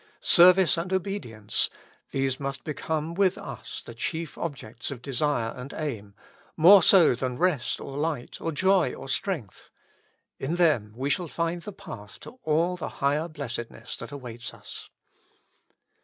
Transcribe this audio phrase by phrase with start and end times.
[0.21, 1.69] Service and obedience,
[2.09, 6.15] these must become with us the chief objects of desire and aim,
[6.57, 9.69] more so than rest or light, or joy or strength:
[10.39, 14.89] in them we shall find the path to all the higher blessedness that awaits us.